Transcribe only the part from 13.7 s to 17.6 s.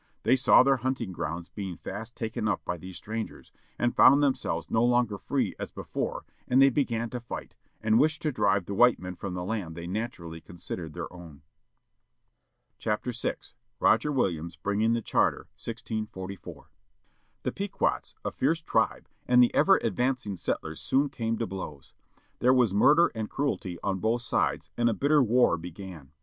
ROGER WILLIAMS BRINGING THE CHARTER. 1644 HE